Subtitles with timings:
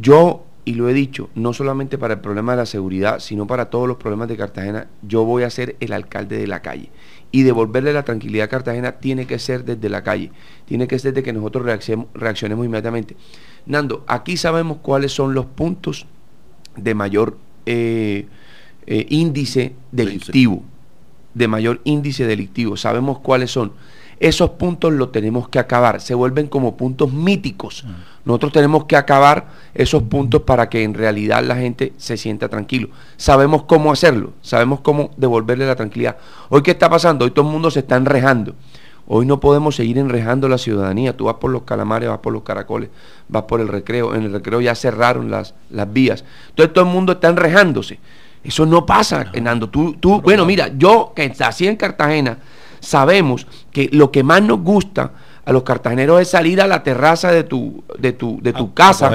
[0.00, 3.70] Yo, y lo he dicho, no solamente para el problema de la seguridad, sino para
[3.70, 6.90] todos los problemas de Cartagena, yo voy a ser el alcalde de la calle.
[7.30, 10.30] Y devolverle la tranquilidad a Cartagena tiene que ser desde la calle,
[10.66, 11.66] tiene que ser desde que nosotros
[12.14, 13.16] reaccionemos, inmediatamente.
[13.66, 16.06] Nando, aquí sabemos cuáles son los puntos
[16.76, 17.36] de mayor
[17.66, 18.26] eh,
[18.86, 20.62] eh, índice delictivo,
[21.38, 23.72] de mayor índice delictivo, sabemos cuáles son
[24.20, 27.84] esos puntos los tenemos que acabar, se vuelven como puntos míticos.
[27.86, 27.94] Ah.
[28.24, 32.88] Nosotros tenemos que acabar esos puntos para que en realidad la gente se sienta tranquilo.
[33.16, 36.16] Sabemos cómo hacerlo, sabemos cómo devolverle la tranquilidad.
[36.48, 37.24] Hoy qué está pasando?
[37.24, 38.54] Hoy todo el mundo se está enrejando.
[39.06, 41.16] Hoy no podemos seguir enrejando la ciudadanía.
[41.16, 42.90] Tú vas por los calamares, vas por los caracoles,
[43.28, 44.14] vas por el recreo.
[44.14, 46.24] En el recreo ya cerraron las, las vías.
[46.50, 48.00] Entonces todo el mundo está enrejándose.
[48.42, 49.68] Eso no pasa, Hernando.
[49.68, 52.38] Tú, tú, bueno, mira, yo que así en Cartagena,
[52.80, 55.12] sabemos que lo que más nos gusta
[55.48, 59.10] a los cartageneros es salir a la terraza de tu, de tu, de tu casa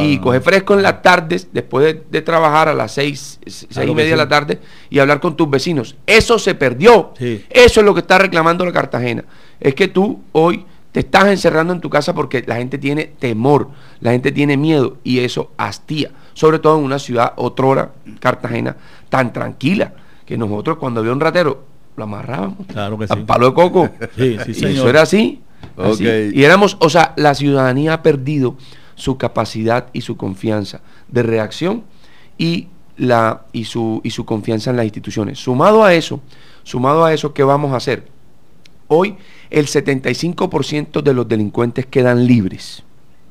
[0.00, 4.12] y coger fresco en las tardes, después de, trabajar a las seis, seis y media
[4.12, 4.58] de la tarde
[4.88, 5.94] y hablar con tus vecinos.
[6.06, 7.12] Eso se perdió.
[7.18, 9.24] Eso es lo que está reclamando la Cartagena.
[9.60, 10.64] Es que tú hoy
[10.96, 13.68] te estás encerrando en tu casa porque la gente tiene temor,
[14.00, 16.10] la gente tiene miedo y eso hastía.
[16.32, 18.78] Sobre todo en una ciudad, otrora, Cartagena,
[19.10, 19.92] tan tranquila,
[20.24, 21.64] que nosotros cuando había un ratero,
[21.98, 22.66] lo amarrábamos.
[22.68, 23.14] Claro que sí.
[23.26, 23.90] palo de coco.
[24.16, 25.42] Sí, sí, y eso era así,
[26.32, 28.56] Y éramos, o sea, la ciudadanía ha perdido
[28.94, 31.84] su capacidad y su confianza de reacción
[32.38, 35.38] y la y su y su confianza en las instituciones.
[35.40, 36.22] Sumado a eso,
[36.62, 38.15] sumado a eso, ¿qué vamos a hacer?
[38.88, 39.16] Hoy
[39.50, 42.82] el 75% de los delincuentes quedan libres.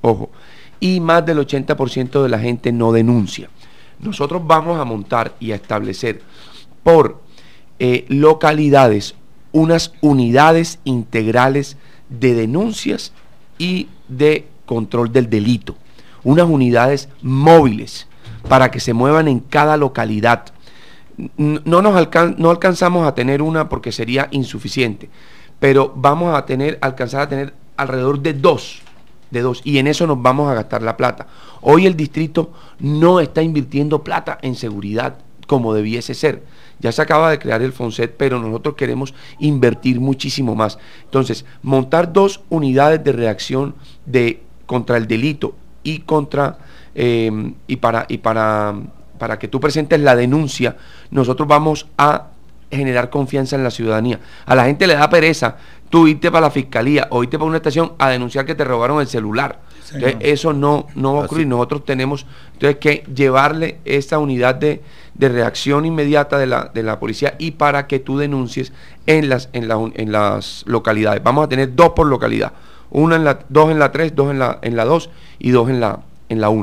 [0.00, 0.30] Ojo,
[0.80, 3.48] y más del 80% de la gente no denuncia.
[4.00, 6.22] Nosotros vamos a montar y a establecer
[6.82, 7.20] por
[7.78, 9.14] eh, localidades
[9.52, 11.76] unas unidades integrales
[12.08, 13.12] de denuncias
[13.58, 15.76] y de control del delito,
[16.24, 18.08] unas unidades móviles
[18.48, 20.46] para que se muevan en cada localidad.
[21.36, 22.08] No, nos
[22.38, 25.10] no alcanzamos a tener una porque sería insuficiente,
[25.62, 28.82] pero vamos a tener, alcanzar a tener alrededor de dos,
[29.30, 31.28] de dos, y en eso nos vamos a gastar la plata.
[31.60, 32.50] Hoy el distrito
[32.80, 36.42] no está invirtiendo plata en seguridad como debiese ser.
[36.80, 40.80] Ya se acaba de crear el FONSET, pero nosotros queremos invertir muchísimo más.
[41.04, 46.58] Entonces, montar dos unidades de reacción de, contra el delito y contra
[46.96, 48.74] em, y para y para
[49.16, 50.76] para que tú presentes la denuncia,
[51.12, 52.31] nosotros vamos a
[52.76, 54.20] generar confianza en la ciudadanía.
[54.46, 55.56] A la gente le da pereza
[55.90, 59.00] tú irte para la fiscalía o irte para una estación a denunciar que te robaron
[59.00, 59.60] el celular.
[59.92, 61.46] entonces, eso no, no va a ocurrir.
[61.46, 64.80] Nosotros tenemos entonces, que llevarle esta unidad de,
[65.14, 68.72] de reacción inmediata de la, de la policía y para que tú denuncies
[69.06, 71.22] en las, en, la, en las localidades.
[71.22, 72.52] Vamos a tener dos por localidad.
[72.90, 75.68] Una en la, dos en la tres, dos en la, en la dos y dos
[75.68, 76.00] en la,
[76.30, 76.60] en la uno.